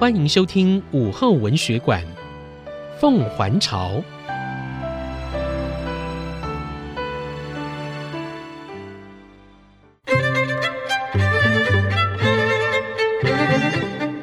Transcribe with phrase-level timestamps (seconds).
[0.00, 2.02] 欢迎收听午后文学馆
[2.98, 4.00] 《凤还巢》。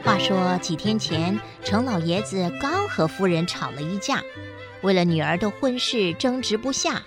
[0.04, 4.23] 话说几天前，程老爷子刚和夫人吵了一架，
[4.82, 7.04] 为了女儿的婚事争执不下，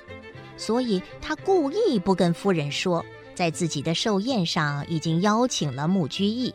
[0.57, 6.55] 所以他故意不跟夫人说，在自己的寿宴上已经邀请了穆居易。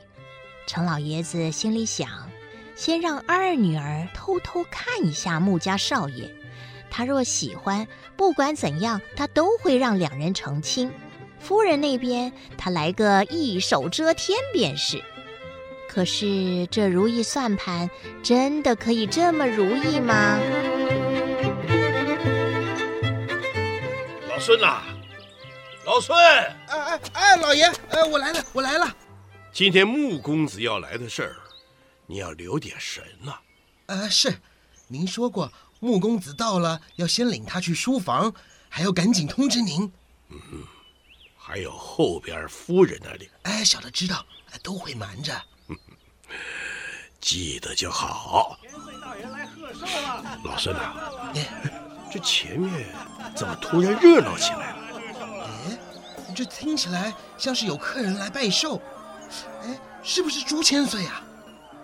[0.67, 2.09] 程老爷子心里想，
[2.75, 6.29] 先让二女儿偷偷看一下穆家少爷，
[6.89, 10.91] 他若喜欢，不管怎样，他都会让两人成亲。
[11.39, 15.01] 夫人那边，他来个一手遮天便是。
[15.87, 17.89] 可是这如意算盘
[18.21, 20.39] 真的可以这么如意吗？
[24.27, 24.81] 老孙呐，
[25.85, 26.17] 老孙！
[26.17, 28.93] 哎哎哎，老爷，哎，我来了，我来了。
[29.55, 31.37] 今天穆公子要来的事儿，
[32.07, 33.37] 你要留点神呐。
[33.85, 34.41] 呃，是，
[34.89, 35.49] 您说过
[35.79, 38.33] 穆公子到了要先领他去书房，
[38.67, 39.89] 还要赶紧通知您。
[40.27, 40.41] 嗯，
[41.37, 43.29] 还有后边夫人那里。
[43.43, 44.25] 哎，小的知道，
[44.61, 45.41] 都会瞒着。
[47.21, 48.59] 记得就好。
[48.61, 50.37] 千岁大人来贺寿了。
[50.43, 51.31] 老孙呐，
[52.11, 52.93] 这前面
[53.33, 55.45] 怎么突然热闹起来了？
[55.45, 55.79] 哎，
[56.35, 58.81] 这听起来像是有客人来拜寿。
[60.05, 61.21] 哎，是不是朱千岁呀？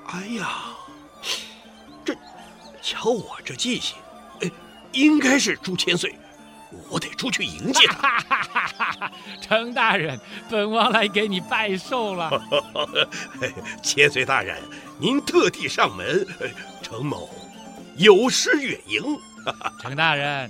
[0.06, 0.50] 哎呀，
[2.06, 2.16] 这，
[2.82, 3.98] 瞧我这记性，
[4.42, 4.52] 哎，
[4.92, 6.16] 应该是朱千岁。
[6.90, 9.12] 我得出去迎接他。
[9.42, 10.18] 程大人，
[10.50, 12.32] 本王来给你拜寿了。
[13.84, 14.58] 千岁大人，
[15.00, 16.26] 您特地上门，
[16.82, 17.30] 程某
[17.98, 19.04] 有失远迎。
[19.82, 20.50] 程大人，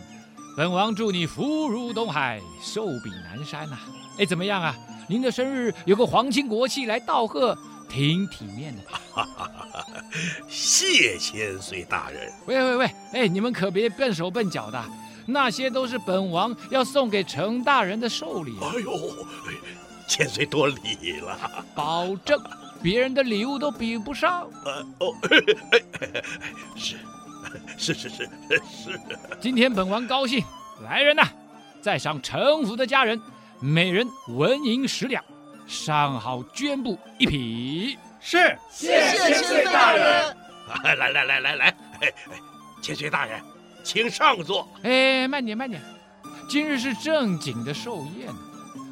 [0.56, 4.01] 本王祝你福如东海，寿比南山呐、啊。
[4.17, 4.76] 哎，怎么样啊？
[5.08, 7.58] 您的生日有个皇亲国戚来道贺，
[7.90, 8.98] 挺体面的吧？
[10.48, 12.31] 谢千岁大人。
[12.45, 14.81] 喂喂喂，哎，你们可别笨手笨脚的。
[15.25, 18.58] 那些都是本王要送给程大人的寿礼。
[18.62, 19.13] 哎呦，
[20.08, 21.38] 千岁多礼了，
[21.75, 22.41] 保证
[22.81, 24.47] 别人的礼物都比不上。
[24.66, 25.13] 呃哦，
[25.72, 26.24] 哎哎，
[26.75, 26.97] 是，
[27.78, 28.30] 是是是
[28.66, 29.00] 是。
[29.40, 30.44] 今天本王高兴，
[30.84, 31.28] 来人呐，
[31.81, 33.22] 再赏程府的家人
[33.64, 35.24] 每人纹银十两，
[35.68, 37.96] 上好绢布一匹。
[38.20, 40.36] 是，谢谢千岁大人。
[40.84, 42.40] 来来来来来，哎哎，
[42.82, 43.40] 千岁大人。
[43.84, 44.68] 请上座。
[44.82, 45.80] 哎，慢点慢点，
[46.50, 48.40] 今日是正经的寿宴呢，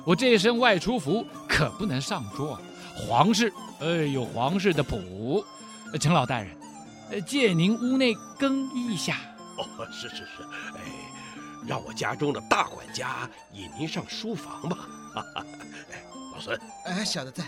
[0.05, 2.59] 我这身外出服可不能上桌。
[2.95, 5.43] 皇室，哎，有皇室的谱。
[5.99, 6.55] 程老大人，
[7.25, 9.17] 借您屋内更衣一下。
[9.57, 10.43] 哦，是是是，
[10.75, 10.81] 哎，
[11.67, 14.77] 让我家中的大管家引您上书房吧。
[15.13, 15.45] 哈哈，
[15.91, 16.03] 哎，
[16.33, 17.43] 老孙，哎，小的在，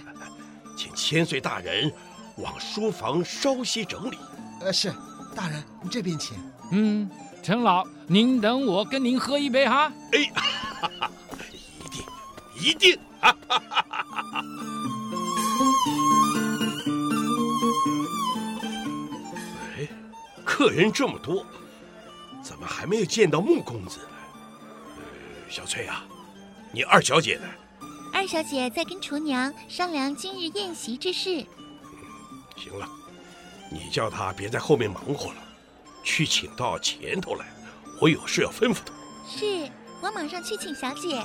[0.78, 1.92] 请千岁大人
[2.38, 4.18] 往书房稍息整理。
[4.60, 4.94] 呃，是，
[5.36, 6.38] 大人，您这边请。
[6.72, 7.10] 嗯。
[7.44, 9.92] 陈老，您等我跟您喝一杯哈。
[10.12, 10.30] 哎，
[10.80, 11.12] 哈哈，
[11.52, 12.06] 一定，
[12.56, 13.00] 一定。
[13.20, 14.46] 哈哈哈哈哈。
[19.76, 19.88] 哎，
[20.46, 21.44] 客人这么多，
[22.62, 24.08] 怎么还没有见到穆公子呢？
[24.96, 26.06] 呃，小翠啊，
[26.72, 27.48] 你二小姐呢？
[28.14, 31.40] 二小姐在跟厨娘商量今日宴席之事。
[31.40, 31.98] 嗯，
[32.56, 32.88] 行了，
[33.72, 35.38] 你叫她别在后面忙活了。
[36.04, 37.48] 去请到前头来，
[38.00, 38.94] 我有事要吩咐她。
[39.28, 39.68] 是，
[40.00, 41.20] 我马上去请小姐。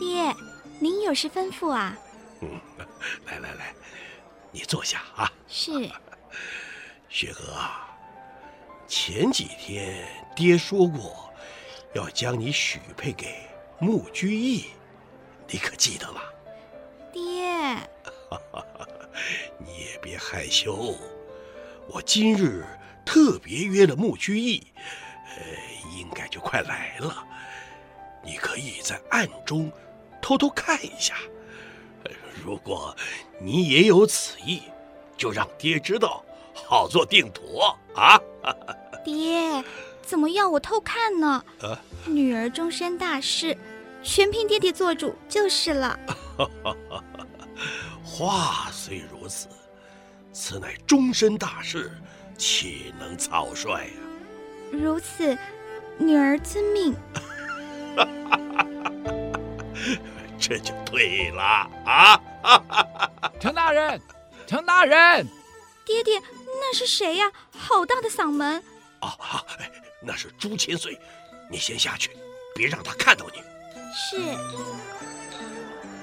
[0.00, 0.34] 爹，
[0.80, 1.96] 您有事吩咐啊？
[2.40, 2.48] 嗯，
[3.26, 3.72] 来来来，
[4.50, 5.32] 你坐下啊。
[5.46, 5.88] 是。
[7.08, 7.88] 雪娥啊，
[8.86, 11.32] 前几天爹说过，
[11.94, 13.34] 要将你许配给
[13.78, 14.66] 穆居易，
[15.46, 16.20] 你可记得吗？
[17.12, 17.22] 爹。
[19.58, 20.94] 你也别害羞，
[21.88, 22.64] 我今日
[23.04, 24.66] 特别约了穆居易，
[25.36, 27.26] 呃，应该就快来了。
[28.22, 29.72] 你可以在暗中
[30.20, 31.16] 偷偷看一下，
[32.44, 32.94] 如果
[33.40, 34.64] 你也有此意，
[35.16, 36.22] 就让爹知道，
[36.66, 38.18] 好做定夺啊。
[39.04, 39.62] 爹，
[40.02, 41.44] 怎么要我偷看呢？
[41.62, 43.56] 啊，女儿终身大事，
[44.02, 45.98] 全凭爹爹做主就是了。
[48.04, 49.48] 话虽如此，
[50.32, 51.92] 此乃终身大事，
[52.36, 54.72] 岂能草率呀、啊？
[54.72, 55.36] 如此，
[55.98, 56.94] 女儿遵命。
[60.38, 61.42] 这就对了
[61.84, 62.20] 啊！
[63.40, 64.00] 程大人，
[64.46, 65.26] 程大人，
[65.84, 66.22] 爹爹，
[66.70, 67.32] 那是谁呀？
[67.50, 68.62] 好大的嗓门！
[69.00, 69.42] 哦啊，
[70.02, 71.00] 那是朱千岁，
[71.50, 72.10] 你先下去，
[72.54, 73.40] 别让他看到你。
[73.94, 74.18] 是。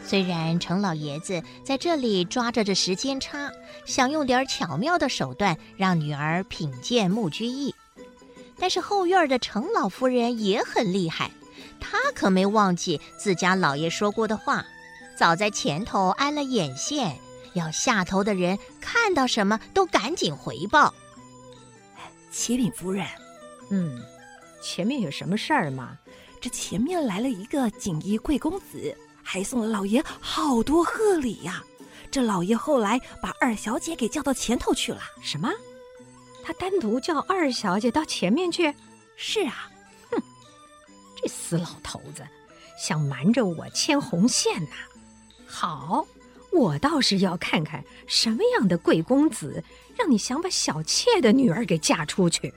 [0.03, 3.51] 虽然程老爷子在这里抓着这时间差，
[3.85, 7.75] 想用点巧妙的手段让女儿品鉴木居易，
[8.57, 11.29] 但是后院的程老夫人也很厉害，
[11.79, 14.65] 她可没忘记自家老爷说过的话，
[15.15, 17.19] 早在前头安了眼线，
[17.55, 20.93] 要下头的人看到什么都赶紧回报。
[22.31, 23.07] 启禀夫人，
[23.71, 23.99] 嗯，
[24.61, 25.97] 前面有什么事儿吗？
[26.39, 28.95] 这前面来了一个锦衣贵公子。
[29.27, 31.63] 还送了老爷好多贺礼呀！
[32.11, 35.01] 这老爷后来把二小姐给叫到前头去了。
[35.23, 35.49] 什么？
[36.43, 38.71] 他单独叫二小姐到前面去？
[39.17, 39.67] 是啊，
[40.11, 40.21] 哼，
[41.19, 42.23] 这死老头子
[42.77, 44.75] 想瞒着我牵红线呐！
[45.47, 46.05] 好，
[46.55, 49.61] 我倒是要看看什么样的贵公子，
[49.97, 52.53] 让你想把小妾的女儿给嫁出去。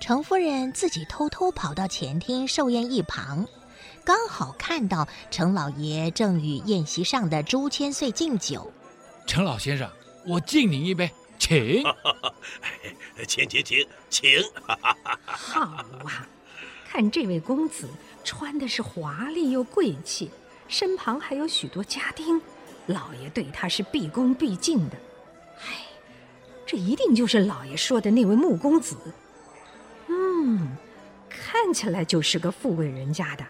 [0.00, 3.46] 程夫人自己偷偷跑到前厅寿宴一旁。
[4.04, 8.70] 刚好看到程老爷正与宴席上的朱千岁敬酒，
[9.26, 9.88] 程老先生，
[10.26, 11.82] 我敬您一杯，请，
[13.26, 14.42] 请请请请。
[15.24, 16.28] 好啊，
[16.86, 17.88] 看这位公子
[18.24, 20.30] 穿的是华丽又贵气，
[20.68, 22.42] 身旁还有许多家丁，
[22.86, 24.96] 老爷对他是毕恭毕敬的。
[25.58, 25.86] 唉，
[26.66, 28.96] 这一定就是老爷说的那位穆公子。
[30.08, 30.76] 嗯，
[31.28, 33.44] 看起来就是个富贵人家的。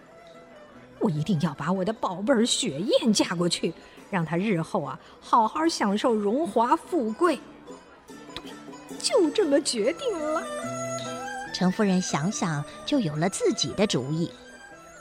[1.01, 3.75] 我一定要把我的宝贝儿雪雁嫁过去，
[4.11, 7.39] 让她日后啊好好享受荣华富贵。
[8.35, 8.45] 对，
[8.99, 10.43] 就这么决定了。
[11.53, 14.31] 程夫人想想就有了自己的主意，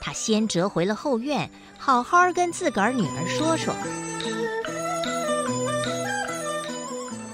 [0.04, 3.74] 她先折回了后院，好好跟自个儿女儿说说。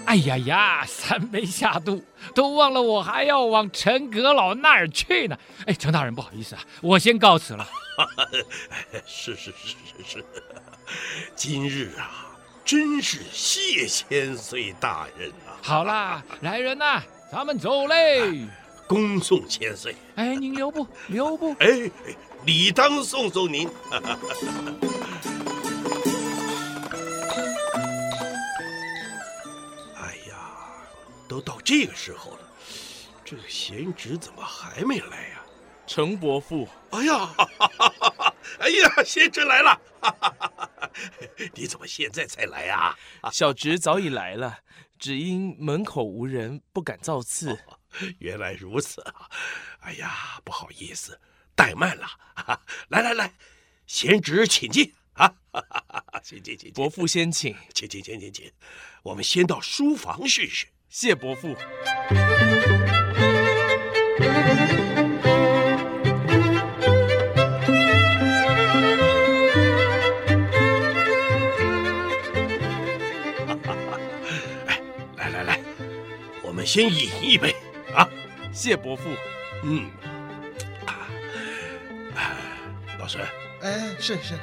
[0.07, 5.37] 哎呀呀，三杯下肚，都忘了我还要往陈阁老那儿去呢。
[5.67, 7.67] 哎，程大人不好意思啊，我先告辞了。
[9.05, 9.75] 是是是
[10.05, 10.25] 是是，
[11.35, 12.31] 今日啊，
[12.65, 15.59] 真是谢千岁大人啊！
[15.61, 17.03] 好啦，来人呐，
[17.33, 18.47] 咱们走嘞！
[18.91, 19.95] 恭送千岁。
[20.17, 21.55] 哎，您留步，留步。
[21.61, 21.89] 哎，
[22.45, 23.69] 理当送送您。
[29.95, 30.35] 哎呀
[31.29, 32.41] 都到这个时候了，
[33.25, 35.41] 这个贤侄怎么还没来呀？
[35.87, 37.69] 程伯父，哎呀，哈哈
[38.19, 40.91] 哈，哎呀，贤侄来了，哈哈，
[41.55, 42.97] 你怎么现在才来啊？
[43.31, 44.59] 小侄早已来了，
[44.99, 47.53] 只因门口无人，不敢造次。
[47.53, 47.79] 哦，
[48.19, 49.29] 原来如此啊！
[49.81, 51.21] 哎呀，不好意思，
[51.57, 52.09] 怠慢了。
[52.89, 53.35] 来来来，
[53.87, 55.35] 贤侄请进啊！
[56.23, 56.73] 请进，请进。
[56.73, 58.53] 伯父先请，请请请请请，
[59.03, 60.67] 我们先到书房试试。
[60.89, 61.57] 谢伯父。
[74.67, 74.81] 哎，
[75.17, 75.61] 来来来，
[76.43, 77.70] 我们先饮一杯啊！
[78.61, 79.09] 谢伯父。
[79.63, 79.89] 嗯。
[80.85, 81.09] 啊，
[82.99, 83.25] 老孙。
[83.63, 84.35] 哎，是是。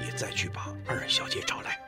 [0.00, 1.80] 你再去把二小姐找来。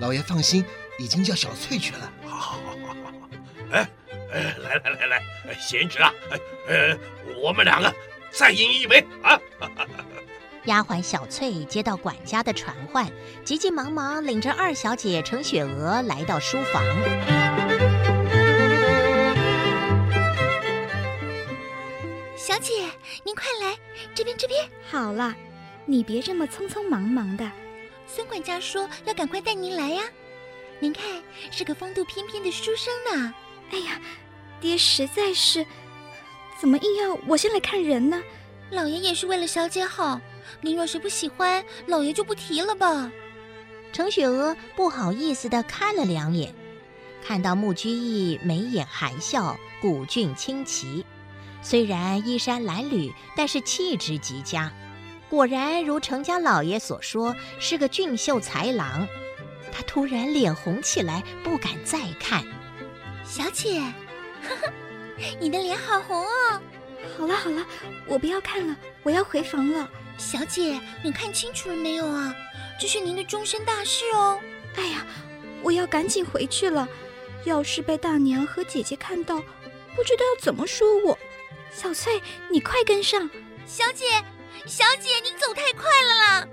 [0.00, 0.62] 老爷放心，
[0.98, 2.12] 已经叫小翠去了。
[2.26, 3.30] 好，好，好，好，好。
[3.72, 3.88] 哎，
[4.34, 5.22] 哎，来来来来，
[5.58, 6.98] 贤侄啊，哎，呃，
[7.42, 7.90] 我们两个
[8.30, 9.40] 再饮一杯啊！
[10.66, 13.10] 丫鬟小翠接到管家的传唤，
[13.46, 16.84] 急急忙忙领着二小姐程雪娥来到书房。
[22.50, 22.90] 小姐，
[23.22, 23.78] 您快来，
[24.12, 24.68] 这边这边。
[24.90, 25.32] 好了，
[25.86, 27.48] 你别这么匆匆忙忙的。
[28.08, 30.02] 孙管家说要赶快带您来呀。
[30.80, 31.04] 您看，
[31.52, 33.32] 是个风度翩翩的书生呢。
[33.70, 34.00] 哎呀，
[34.60, 35.64] 爹实在是，
[36.60, 38.20] 怎么硬要我先来看人呢？
[38.72, 40.20] 老爷也是为了小姐好，
[40.60, 43.12] 您若是不喜欢，老爷就不提了吧。
[43.92, 46.52] 程雪娥不好意思地看了两眼，
[47.24, 51.06] 看到穆居易眉眼含笑，古俊清奇，
[51.62, 54.72] 虽然衣衫褴褛，但是气质极佳。
[55.28, 59.06] 果然如程家老爷所说，是个俊秀才郎。
[59.72, 62.44] 他突然脸红起来，不敢再看。
[63.24, 63.80] 小姐，
[64.42, 64.72] 呵呵，
[65.38, 66.60] 你的脸好红哦。
[67.16, 67.64] 好了好了，
[68.06, 69.88] 我不要看了，我要回房了。
[70.18, 72.34] 小姐，你看清楚了没有啊？
[72.80, 74.40] 这是您的终身大事哦。
[74.76, 75.06] 哎呀，
[75.62, 76.88] 我要赶紧回去了。
[77.44, 79.36] 要是被大娘和姐姐看到，
[79.94, 81.18] 不知道要怎么说我。
[81.72, 83.28] 小翠，你快跟上。
[83.64, 84.04] 小姐，
[84.66, 86.48] 小姐，您走太快了啦。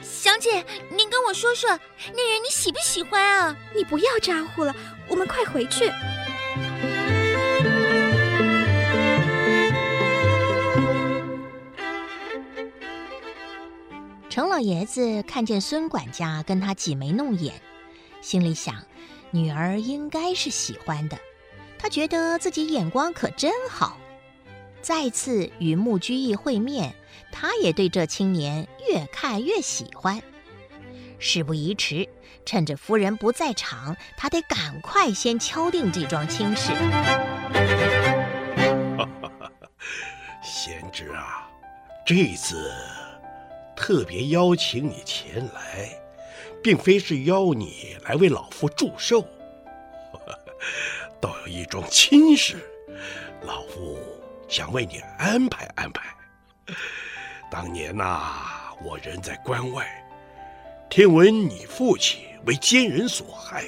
[0.00, 1.68] 小姐，您跟我说说，
[2.14, 3.56] 那人你喜不喜欢啊？
[3.74, 4.74] 你不要咋呼了，
[5.08, 5.90] 我们快回去。
[14.30, 17.60] 程老爷子看见孙管家跟他挤眉弄眼，
[18.20, 18.84] 心里想：
[19.30, 21.18] 女儿应该是喜欢的。
[21.78, 23.98] 他觉得自己眼光可真好。
[24.84, 26.94] 再次与穆居易会面，
[27.32, 30.22] 他也对这青年越看越喜欢。
[31.18, 32.06] 事不宜迟，
[32.44, 36.70] 趁着夫人不在场，他得赶快先敲定这桩亲事。
[40.44, 41.48] 贤侄啊，
[42.04, 42.70] 这次
[43.74, 45.98] 特别邀请你前来，
[46.62, 49.26] 并非是邀你来为老夫祝寿，
[51.22, 52.58] 倒有一桩亲事，
[53.46, 53.98] 老夫
[54.54, 56.14] 想为你安排安排。
[57.50, 59.84] 当年呐、啊，我人在关外。
[60.88, 63.64] 听闻你父亲为奸人所害，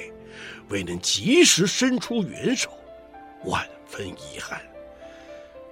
[0.69, 2.71] 未能及时伸出援手，
[3.43, 4.61] 万分遗憾。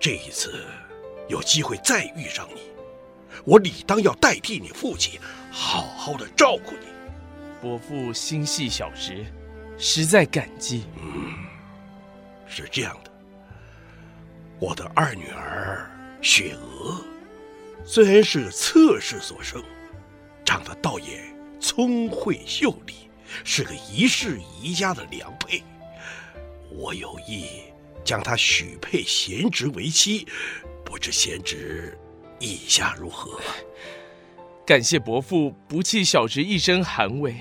[0.02, 0.66] 这一次
[1.30, 2.64] 有机会再遇上你，
[3.46, 5.18] 我理当要代替你父亲，
[5.50, 6.88] 好好的照顾你。
[7.62, 9.26] 伯父心系小侄，
[9.78, 10.88] 实在感激。
[11.02, 11.34] 嗯，
[12.46, 13.05] 是这样的，
[14.60, 15.90] 我的二女儿
[16.22, 17.02] 雪娥，
[17.84, 19.64] 虽然是侧室所生，
[20.44, 21.24] 长得倒也。
[21.58, 23.10] 聪慧秀丽，
[23.44, 25.64] 是个一世宜家的良配。
[26.70, 27.48] 我有意
[28.04, 30.28] 将她许配贤侄为妻，
[30.84, 31.98] 不知贤侄
[32.40, 33.40] 意下如何？
[34.64, 37.36] 感谢伯父不弃小侄一身寒微，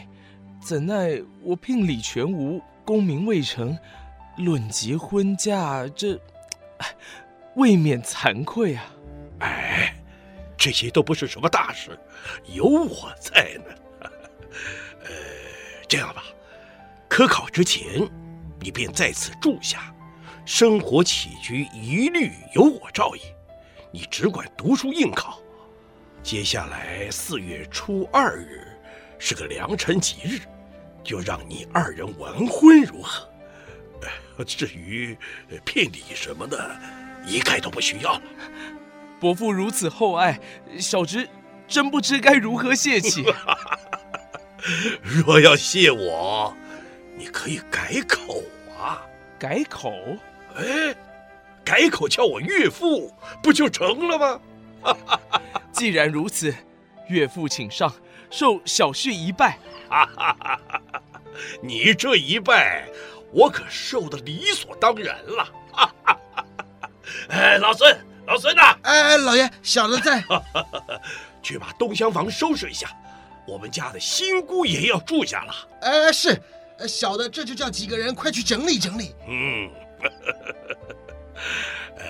[0.63, 3.77] 怎奈我聘礼全无，功名未成，
[4.39, 6.19] 论及婚嫁，这
[7.57, 8.85] 未免惭愧啊！
[9.41, 9.95] 哎，
[10.57, 11.99] 这些都不是什么大事，
[12.47, 13.75] 有我在呢。
[15.05, 15.11] 呃
[15.89, 16.25] 这样吧，
[17.09, 18.09] 科考之前，
[18.61, 19.95] 你便在此住下，
[20.45, 23.23] 生活起居一律由我照应，
[23.93, 25.39] 你只管读书应考。
[26.23, 28.67] 接下来四月初二日
[29.19, 30.41] 是个良辰吉日，
[31.03, 33.29] 就让你二人完婚如何？
[34.43, 35.17] 至于
[35.65, 36.75] 聘礼什么的，
[37.27, 38.23] 一概都不需要了。
[39.21, 40.41] 伯父如此厚爱，
[40.79, 41.29] 小侄
[41.69, 43.25] 真不知该如何谢起。
[45.03, 46.57] 若要谢我，
[47.17, 48.43] 你可以改口
[48.79, 49.03] 啊！
[49.39, 49.93] 改口？
[50.57, 50.95] 哎，
[51.65, 54.41] 改口叫我岳父，不就成了吗？
[55.71, 56.55] 既然如此，
[57.09, 57.93] 岳父请上，
[58.31, 59.59] 受小婿一拜。
[61.63, 62.89] 你这一拜，
[63.35, 65.49] 我可受的理所当然了。
[67.29, 68.79] 哎，老孙，老孙呐！
[68.83, 70.23] 哎，老爷，小的在。
[71.43, 72.89] 去把东厢房收拾一下。
[73.47, 75.53] 我们家的新姑爷要住下了。
[75.83, 76.41] 哎，是，
[76.89, 79.15] 小的这就叫几个人快去整理整理。
[79.29, 79.71] 嗯，
[81.99, 82.07] 呃，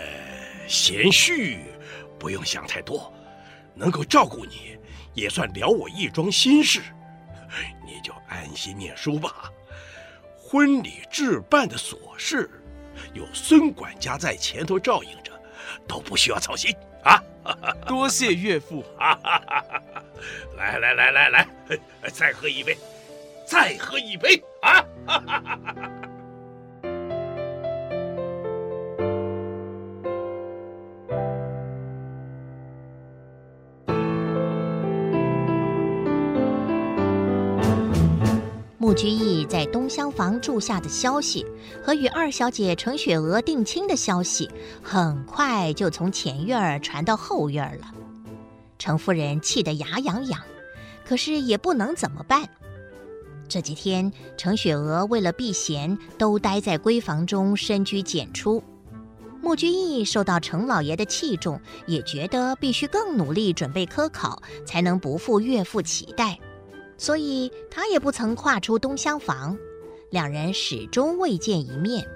[0.68, 1.58] 贤婿
[2.18, 3.12] 不用想太多，
[3.74, 4.78] 能够照顾你，
[5.14, 6.80] 也算了我一桩心事。
[7.84, 9.50] 你就安心念书吧。
[10.46, 12.50] 婚礼置办的琐事，
[13.14, 15.32] 有孙管家在前头照应着，
[15.88, 17.22] 都不需要操心啊。
[17.88, 18.84] 多谢岳父。
[20.56, 21.48] 来来来来来，
[22.12, 22.76] 再喝一杯，
[23.46, 24.84] 再喝一杯啊！
[38.84, 41.46] 穆居易在东厢房住下的消息
[41.82, 44.50] 和与二小姐程雪娥定亲的消息，
[44.82, 47.90] 很快就从前院传到后院了。
[48.78, 50.38] 程夫人气得牙痒痒，
[51.02, 52.46] 可是也不能怎么办。
[53.48, 58.62] 这几天，程雪娥为了避嫌，都待在闺房中深居简出。
[59.40, 66.38] 穆居易受到程老爷的器重，也觉得必须更努力准备科考，才能不负岳父期待，
[66.96, 69.56] 所以他也不曾跨出东厢房，
[70.10, 72.06] 两人始终未见一面。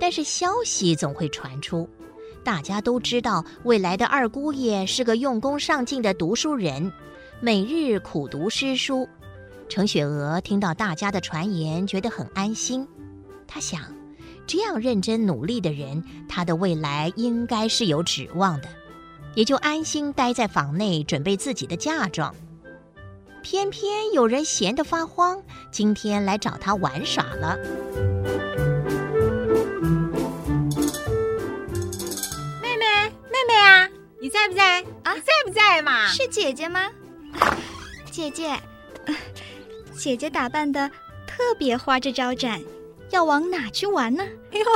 [0.00, 1.88] 但是消息总会传出。
[2.44, 6.92] 大家都知道，未来的二姑爷是个用功上进的读书人，
[7.40, 9.08] 每日苦读诗书。
[9.68, 12.86] 程雪娥听到大家的传言，觉得很安心。
[13.46, 13.80] 她想，
[14.44, 18.68] 这样认真努力的人，他的未来应该是有指望的，
[19.36, 22.34] 也就安心待在房内，准备自己的嫁妆。
[23.42, 27.58] 偏偏有人闲得发慌，今天来找他玩耍了。
[32.62, 33.88] 妹妹，妹妹啊
[34.20, 35.14] 你在不在啊？
[35.14, 36.06] 你在不在嘛？
[36.06, 36.88] 是姐姐吗？
[38.10, 38.58] 姐姐，
[39.98, 40.88] 姐姐打扮的
[41.26, 42.62] 特别花枝招展，
[43.10, 44.24] 要往哪去玩呢？
[44.52, 44.66] 哎呦，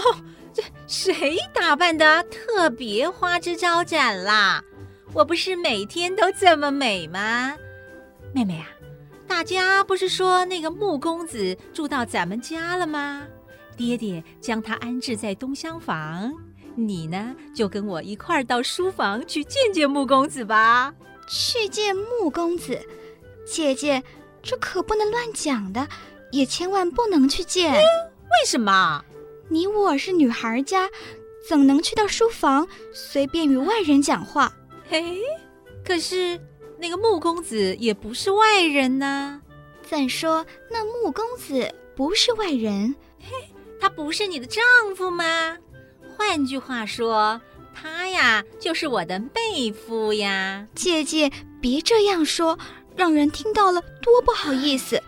[0.52, 4.62] 这谁打扮的特别花枝招展啦？
[5.12, 7.54] 我不是每天都这么美吗？
[8.32, 8.66] 妹妹啊，
[9.26, 13.26] 大家不是说那个穆公子住到咱们家了吗？
[13.76, 16.32] 爹爹将他安置在东厢房，
[16.74, 20.94] 你呢就跟我一块儿到书房去见见穆公子吧。
[21.28, 22.78] 去见穆公子，
[23.44, 24.02] 姐姐，
[24.42, 25.88] 这可不能乱讲的，
[26.30, 27.72] 也千万不能去见。
[27.74, 29.04] 为什么？
[29.48, 30.88] 你我是女孩家，
[31.48, 34.52] 怎能去到书房随便与外人讲话？
[34.88, 35.18] 嘿，
[35.84, 36.40] 可是
[36.78, 39.40] 那个穆公子也不是外人呢。
[39.82, 43.30] 再说那穆公子不是外人，嘿，
[43.80, 44.64] 他不是你的丈
[44.96, 45.56] 夫吗？
[46.16, 47.40] 换句话说。
[47.78, 50.66] 他呀，就是我的妹夫呀！
[50.74, 51.30] 姐姐，
[51.60, 52.58] 别这样说，
[52.96, 54.98] 让人听到了多不好意思。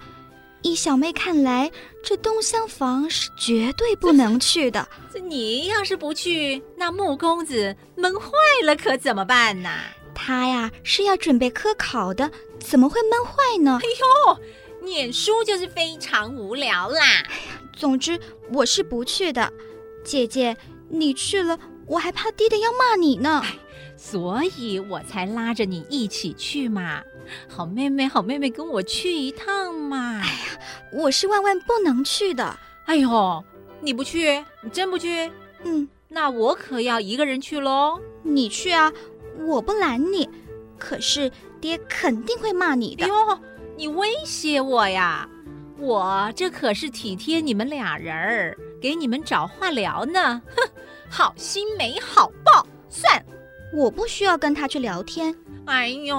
[0.60, 1.72] 依小妹看来，
[2.04, 4.86] 这东厢房是绝对不能去的。
[5.10, 8.28] 这你要是不去，那穆公子闷坏
[8.62, 9.70] 了可怎么办呢？
[10.20, 13.78] 他呀是要准备科考的，怎么会闷坏呢？
[13.80, 13.86] 哎
[14.32, 17.00] 呦，念书就是非常无聊啦。
[17.72, 18.18] 总之
[18.52, 19.52] 我是不去的。
[20.02, 20.56] 姐姐，
[20.88, 21.56] 你去了。
[21.86, 23.42] 我还怕爹爹要骂你呢，
[23.96, 27.00] 所以我才拉着你一起去嘛。
[27.48, 30.20] 好妹妹，好妹妹，跟我去一趟嘛。
[30.20, 30.60] 哎呀，
[30.92, 32.58] 我是万万不能去的。
[32.86, 33.44] 哎呦，
[33.80, 35.30] 你不去，你真不去？
[35.62, 38.00] 嗯，那我可要一个人去喽。
[38.22, 38.92] 你去啊，
[39.46, 40.28] 我不拦你。
[40.78, 41.30] 可是
[41.60, 43.06] 爹肯定会骂你的。
[43.06, 43.38] 哟，
[43.76, 45.28] 你威胁我呀？
[45.78, 50.42] 我这可是体贴你们俩人儿，给你们找话聊呢。
[50.56, 50.68] 哼。
[51.10, 53.24] 好心没好报，算，
[53.72, 55.34] 我不需要跟他去聊天。
[55.64, 56.16] 哎呦，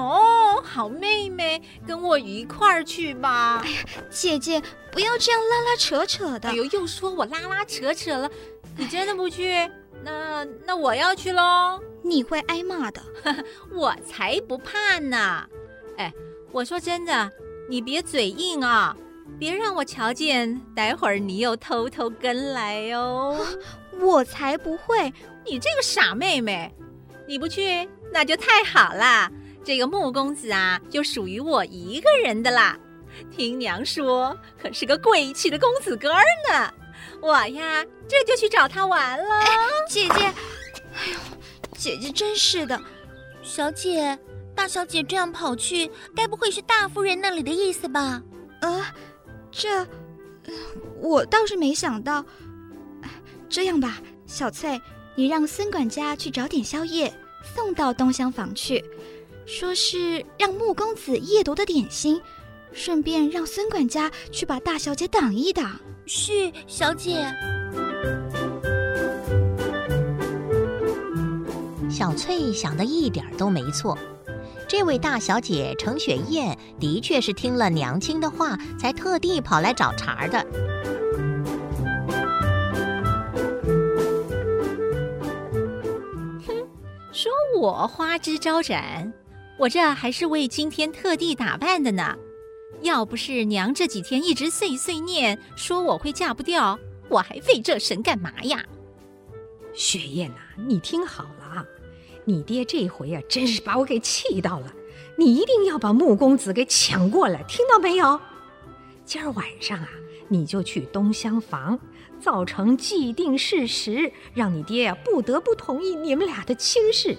[0.64, 3.62] 好妹妹，跟我一块儿去吧。
[3.64, 3.76] 哎呀，
[4.10, 4.60] 姐姐，
[4.90, 6.48] 不要这样拉拉扯扯的。
[6.48, 8.30] 哎呦，又说我拉拉扯扯了，
[8.76, 9.70] 你真的不去？
[10.02, 11.80] 那那我要去喽。
[12.02, 13.02] 你会挨骂的，
[13.72, 15.46] 我才不怕呢。
[15.96, 16.12] 哎，
[16.52, 17.30] 我说真的，
[17.68, 18.96] 你别嘴硬啊，
[19.38, 23.38] 别让我瞧见，待会儿你又偷偷跟来哦。
[24.00, 25.12] 我才不会！
[25.44, 26.72] 你这个傻妹妹，
[27.28, 29.30] 你不去那就太好了。
[29.62, 32.78] 这个穆公子啊，就属于我一个人的啦。
[33.30, 36.72] 听娘说，可是个贵气的公子哥儿呢。
[37.20, 39.34] 我呀，这就去找他玩了。
[39.40, 39.46] 哎，
[39.88, 40.32] 姐姐，
[41.80, 42.78] 姐姐真是的。
[43.42, 44.18] 小姐，
[44.54, 48.22] 大小姐这样跑去，该不会是大夫人那里的意思吧？
[48.60, 48.84] 呃，
[49.50, 49.86] 这，
[51.00, 52.22] 我倒是没想到。
[53.48, 54.78] 这样吧，小翠，
[55.14, 57.10] 你让孙管家去找点宵夜，
[57.54, 58.84] 送到东厢房去，
[59.46, 62.20] 说是让穆公子夜读的点心，
[62.74, 65.80] 顺便让孙管家去把大小姐挡一挡。
[66.04, 67.24] 是，小姐。
[72.00, 73.98] 小翠想的一点都没错，
[74.66, 80.38] 这位大小姐程雪燕的确是听了娘亲的话，才特地跑来找茬的。
[86.46, 86.66] 哼，
[87.12, 89.12] 说我花枝招展，
[89.58, 92.16] 我这还是为今天特地打扮的呢。
[92.80, 96.78] 要不是娘这几天一直碎碎念，说我会嫁不掉，
[97.10, 98.64] 我还费这神干嘛呀？
[99.74, 101.26] 雪燕呐、啊，你听好
[102.24, 104.72] 你爹这回啊，真是把我给气到了。
[105.16, 108.20] 你一定要把穆公子给抢过来，听到没有？
[109.04, 109.88] 今儿晚上啊，
[110.28, 111.78] 你就去东厢房，
[112.20, 117.16] 造成既定事实，让你爹呀、啊、不得不同意你们俩的亲事。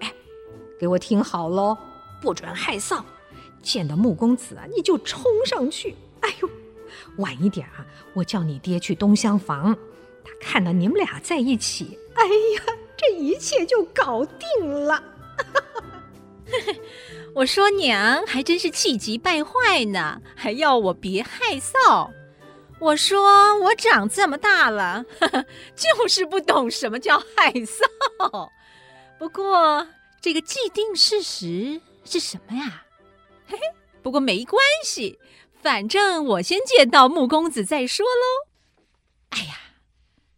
[0.00, 0.12] 哎
[0.80, 1.76] 给我听好喽，
[2.22, 3.02] 不准害臊！
[3.60, 5.94] 见到穆公子啊，你就冲上去。
[6.20, 6.48] 哎呦，
[7.18, 9.76] 晚一点啊，我叫你爹去东厢房，
[10.24, 15.02] 他看到你们俩在一起，哎呀，这一切就搞定了。
[17.34, 22.10] 我说娘还真是气急败坏呢，还要我别害臊。
[22.80, 25.04] 我说我长这么大了，
[25.74, 28.50] 就是不懂什么叫害臊。
[29.18, 29.86] 不过。
[30.20, 32.82] 这个既定事实是什么呀？
[33.46, 33.62] 嘿嘿，
[34.02, 35.16] 不过没关系，
[35.62, 38.48] 反正我先见到穆公子再说喽。
[39.30, 39.54] 哎呀，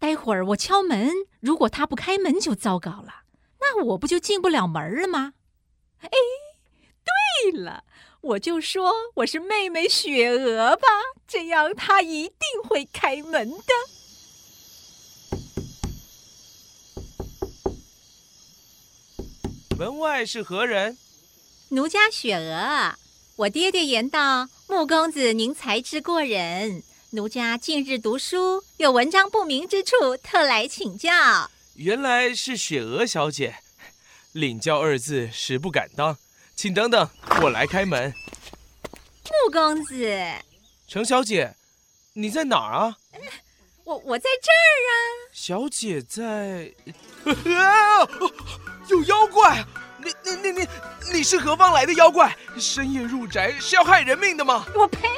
[0.01, 3.25] 待会儿我敲门，如果他不开门就糟糕了，
[3.61, 5.35] 那我不就进不了门了吗？
[6.01, 6.09] 哎，
[7.43, 7.85] 对了，
[8.23, 10.89] 我就说我是妹妹雪娥吧，
[11.29, 12.37] 这样他一定
[12.67, 13.67] 会开门的。
[19.77, 20.97] 门外是何人？
[21.69, 22.95] 奴家雪娥。
[23.37, 31.11] 我爹爹言道：“穆公子，您才智过人，奴家近日读书有文章不明之处，特来请教。”
[31.75, 33.57] 原来是雪娥小姐，
[34.31, 36.17] 领教二字实不敢当，
[36.55, 37.11] 请等等，
[37.43, 38.15] 我来开门。
[39.25, 40.17] 穆公子，
[40.87, 41.57] 程小姐，
[42.13, 42.97] 你在哪儿啊？
[43.83, 44.93] 我我在这儿啊。
[45.33, 46.73] 小姐在，
[47.25, 48.07] 啊，
[48.89, 49.65] 有妖怪！
[49.99, 50.69] 你你你你
[51.13, 52.37] 你是何方来的妖怪？
[52.57, 54.65] 深夜入宅是要害人命的吗？
[54.77, 55.09] 我呸！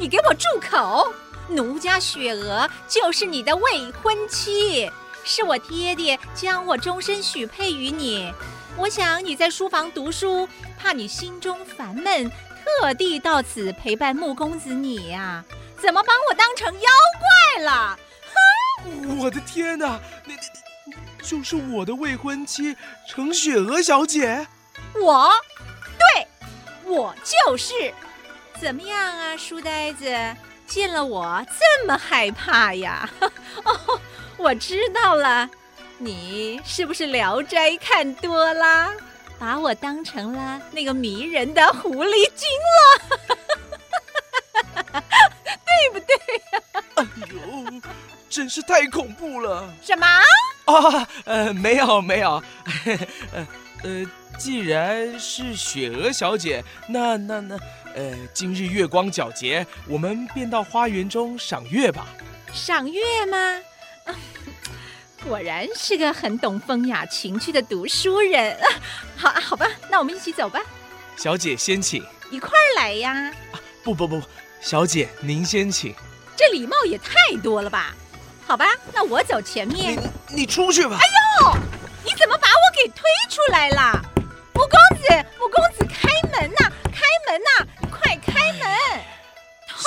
[0.00, 1.12] 你给我住口！
[1.50, 4.90] 奴家雪娥就是你的未婚妻，
[5.24, 8.32] 是我爹爹将我终身许配于你。
[8.78, 12.32] 我想你在书房读书，怕你心中烦闷，
[12.80, 15.44] 特地到此陪伴穆公子你呀、啊。
[15.78, 16.88] 怎么把我当成妖
[17.54, 17.98] 怪了？
[18.82, 19.18] 哼！
[19.18, 20.00] 我的天哪！
[20.24, 20.32] 你
[20.86, 22.74] 你就是我的未婚妻
[23.06, 24.46] 程雪娥小姐。
[24.94, 25.30] 我，
[25.98, 26.26] 对，
[26.86, 27.92] 我就是。
[28.60, 30.04] 怎么样啊，书呆子？
[30.66, 33.08] 见了我这么害怕呀？
[33.64, 34.00] 哦，
[34.36, 35.48] 我知道了，
[35.98, 38.92] 你是不是《聊斋》看多啦，
[39.38, 43.16] 把我当成了那个迷人的狐狸精了？
[45.66, 46.16] 对不对
[46.52, 46.84] 呀？
[46.96, 47.80] 哎呦，
[48.28, 49.68] 真是太恐怖了！
[49.82, 50.06] 什么？
[50.66, 52.42] 啊，呃，没有没有，
[53.32, 53.48] 呃
[53.82, 54.06] 呃，
[54.38, 57.58] 既然是雪娥小姐，那那那，
[57.94, 62.06] 呃，今日月光皎洁，我们便到花园中赏月吧。
[62.52, 63.60] 赏月吗？
[65.24, 68.56] 果然是个很懂风雅情趣的读书人。
[69.16, 70.60] 好啊，好吧，那我们一起走吧。
[71.16, 72.04] 小姐先请。
[72.30, 73.12] 一块儿来呀。
[73.52, 74.22] 啊，不不不。
[74.60, 75.94] 小姐，您先请。
[76.36, 77.94] 这礼貌也太多了吧？
[78.46, 80.00] 好吧，那我走前面。
[80.28, 80.96] 你你出去吧。
[80.96, 81.06] 哎
[81.44, 81.54] 呦，
[82.04, 84.00] 你怎么把我给推出来了？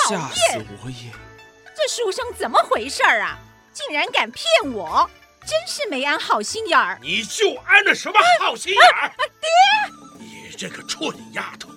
[0.04, 0.20] 讨厌！
[0.20, 1.10] 吓死我也！
[1.76, 3.38] 这书生怎么回事啊？
[3.72, 5.08] 竟然敢骗我！
[5.46, 6.98] 真是没安好心眼儿。
[7.02, 9.00] 你就安了什么好心眼儿？
[9.00, 9.12] 啊啊？
[9.40, 10.24] 爹！
[10.24, 11.68] 你这个蠢丫头，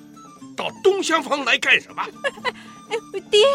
[0.56, 2.06] 到东厢房来干什么？
[3.30, 3.46] 爹，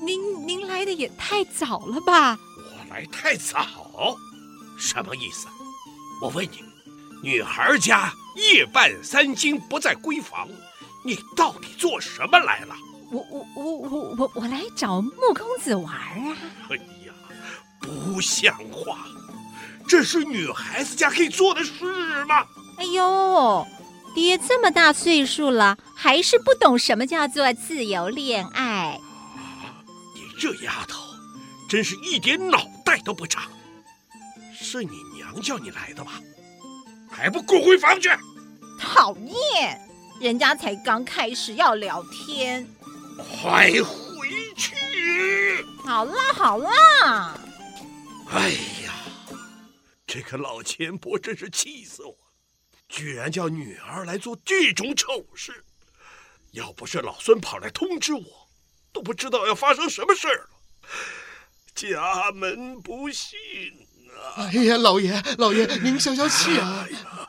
[0.00, 2.36] 您您来的也太早了吧？
[2.56, 4.16] 我来太早，
[4.76, 5.46] 什么意思？
[6.20, 6.64] 我问你，
[7.22, 10.48] 女孩家夜半三更不在闺房，
[11.04, 12.74] 你到底做什么来了？
[13.12, 16.36] 我我我我我我来找穆公子玩啊！
[16.70, 17.12] 哎呀，
[17.78, 19.06] 不像话！
[19.86, 22.46] 这是女孩子家可以做的事吗？
[22.78, 23.66] 哎呦，
[24.14, 28.98] 爹这么大岁数了，还是不懂什么叫做自由恋爱。
[30.14, 31.02] 你这丫头，
[31.68, 33.42] 真是一点脑袋都不长。
[34.58, 36.12] 是你娘叫你来的吧？
[37.10, 38.08] 还不滚回房去！
[38.80, 39.78] 讨厌，
[40.18, 42.66] 人家才刚开始要聊天。
[43.16, 45.64] 快回去！
[45.84, 47.38] 好啦好啦。
[48.30, 48.50] 哎
[48.84, 48.94] 呀，
[50.06, 52.16] 这个老钱婆真是气死我！
[52.88, 55.64] 居然叫女儿来做这种丑事。
[56.52, 58.48] 要不是老孙跑来通知我。
[58.92, 60.50] 都不知道要发生什么事儿了，
[61.74, 63.38] 家门不幸
[64.36, 64.36] 啊！
[64.36, 66.86] 哎呀，老爷，老爷，您消消气啊！
[66.86, 67.28] 哎呀，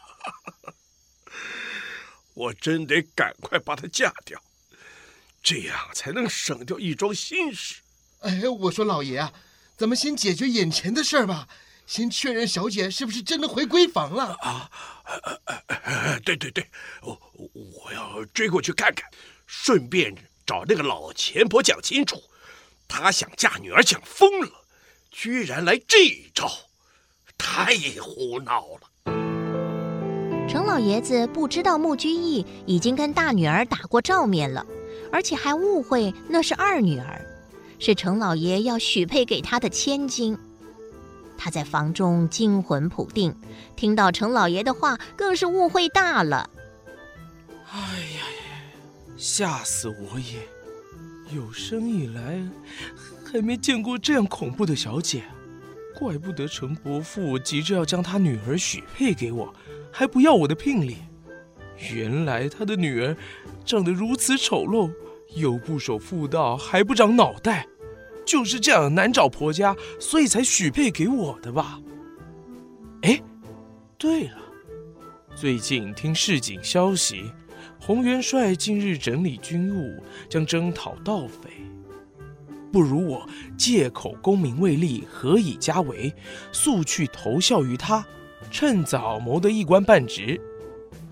[2.34, 4.38] 我真得赶快把她嫁掉，
[5.44, 7.82] 这样才能省掉一桩心事。
[8.22, 9.34] 哎，我说老爷啊，
[9.78, 11.50] 咱们先解决眼前的事儿吧，
[11.86, 14.72] 先确认小姐是不是真的回闺房了啊？
[16.24, 16.70] 对对对，
[17.02, 17.20] 我
[17.54, 19.08] 我要追过去看看，
[19.46, 20.16] 顺便。
[20.46, 22.22] 找那个老钱婆讲清楚，
[22.86, 24.66] 她想嫁女儿想疯了，
[25.10, 26.52] 居然来这一招，
[27.38, 28.82] 太胡闹了。
[30.50, 34.66] 程老爷子不知道穆居易已经跟大女儿打过照面了，
[35.13, 37.23] 而且还误会那是二女儿，
[37.78, 40.36] 是程老爷要许配给他的千金。
[41.38, 43.36] 他在房中惊魂甫定，
[43.76, 46.49] 听到程老爷的话，更是误会大了。
[47.71, 48.23] 哎呀！
[49.15, 50.39] 吓死我也！
[51.36, 52.41] 有生以来
[53.23, 55.23] 还没见过这样恐怖的小姐，
[55.95, 59.54] 怪不得程伯父急着要将他女儿许配给我，
[59.91, 60.97] 还不要我的聘礼。
[61.93, 63.15] 原来他的女儿
[63.65, 64.91] 长得如此丑陋，
[65.36, 67.67] 又不守妇道，还不长脑袋，
[68.26, 71.80] 就是这样难找婆家，所以才许配给我的吧？
[73.02, 73.22] 哎，
[73.98, 74.38] 对了，
[75.36, 77.24] 最近听市井消息。
[77.80, 81.50] 洪元帅近日整理军务，将征讨盗匪。
[82.72, 86.13] 不如我借口功名未立，何以家为？
[86.52, 88.06] 速去投效于他，
[88.50, 90.39] 趁早谋得一官半职。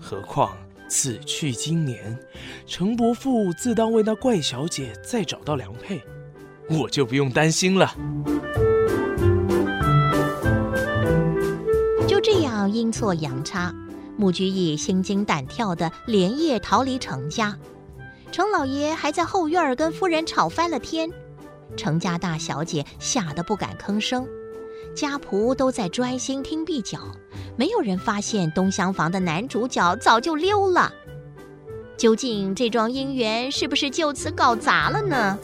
[0.00, 0.56] 何况
[0.94, 2.18] 此去经年，
[2.66, 6.02] 程伯父自当为那怪小姐再找到良配，
[6.68, 7.96] 我就不用担心了。
[12.06, 13.74] 就这样阴错阳差。
[14.18, 17.56] 穆居易心惊胆跳的连夜逃离程家，
[18.30, 21.10] 程老爷还在后院跟夫人吵翻了天，
[21.74, 24.28] 程家大小姐吓得不敢吭声，
[24.94, 26.98] 家仆都在专心听壁角，
[27.56, 30.92] 没有人发现东厢房的男主角早就溜了。
[31.96, 35.38] 究竟这桩姻缘是不是就此搞砸了呢？